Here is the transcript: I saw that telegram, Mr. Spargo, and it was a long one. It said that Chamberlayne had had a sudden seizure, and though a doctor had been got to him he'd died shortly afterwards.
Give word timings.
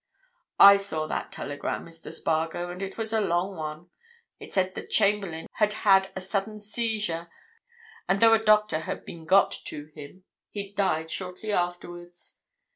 I 0.57 0.77
saw 0.77 1.05
that 1.05 1.31
telegram, 1.31 1.85
Mr. 1.85 2.11
Spargo, 2.11 2.71
and 2.71 2.81
it 2.81 2.97
was 2.97 3.13
a 3.13 3.21
long 3.21 3.55
one. 3.55 3.91
It 4.39 4.51
said 4.51 4.73
that 4.73 4.89
Chamberlayne 4.89 5.45
had 5.57 5.73
had 5.85 6.11
a 6.15 6.19
sudden 6.21 6.57
seizure, 6.57 7.29
and 8.09 8.19
though 8.19 8.33
a 8.33 8.43
doctor 8.43 8.79
had 8.79 9.05
been 9.05 9.25
got 9.25 9.51
to 9.65 9.91
him 9.93 10.23
he'd 10.49 10.75
died 10.75 11.11
shortly 11.11 11.51
afterwards. 11.51 12.39